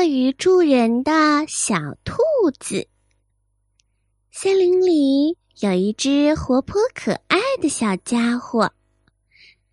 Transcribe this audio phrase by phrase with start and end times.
[0.00, 1.74] 乐于助人的小
[2.06, 2.16] 兔
[2.58, 2.88] 子。
[4.32, 8.70] 森林里有一只活泼可爱的小家伙，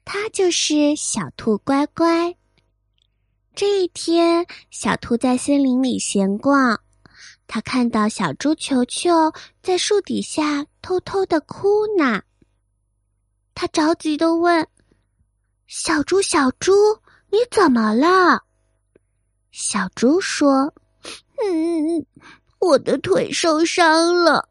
[0.04, 2.36] 它就是小兔乖乖。
[3.56, 6.78] 这一天，小兔在森林里闲逛，
[7.48, 9.32] 它看到小猪球球
[9.64, 12.22] 在树底下偷偷的哭呢。
[13.56, 14.68] 它着急的问
[15.68, 16.74] ：“小猪，小猪，
[17.32, 18.44] 你怎么了？”
[19.60, 20.72] 小猪说
[21.42, 22.06] ：“嗯，
[22.60, 24.48] 我的腿受伤了。”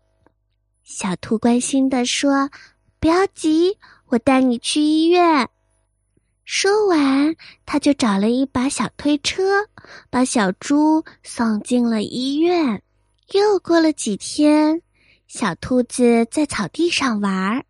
[0.82, 2.50] 小兔关心的说
[2.98, 3.78] ：“不要急，
[4.08, 5.48] 我带你去医院。”
[6.44, 9.68] 说完，他就找了一把小推车，
[10.10, 12.82] 把小猪送进了医院。
[13.30, 14.82] 又过了几天，
[15.28, 17.64] 小兔子在草地上玩儿，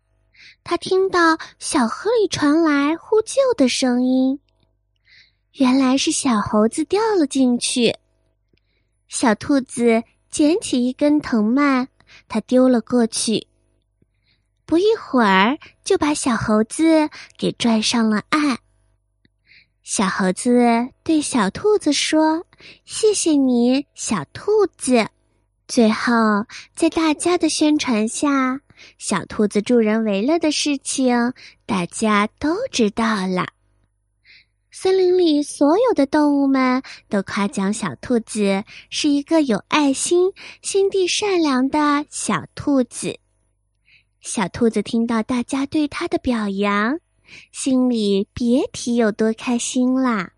[0.63, 4.39] 他听到小河里传来呼救的声音。
[5.57, 7.95] 原来是小猴子掉了进去，
[9.07, 11.87] 小兔子捡起一根藤蔓，
[12.27, 13.47] 它丢了过去。
[14.67, 17.09] 不一会儿，就把小猴子
[17.39, 18.59] 给拽上了岸。
[19.81, 22.45] 小猴子对小兔子说
[22.85, 25.07] ：“谢谢你，小兔子。”
[25.67, 26.13] 最后，
[26.75, 28.61] 在大家的宣传下，
[28.99, 31.33] 小兔子助人为乐的事情，
[31.65, 33.47] 大家都知道了。
[34.79, 43.17] 森林里所有的动物们都夸奖小兔子是一个有爱心、心地善良的小兔子。
[44.21, 46.99] 小兔子听到大家对它的表扬，
[47.51, 50.33] 心里别提有多开心啦。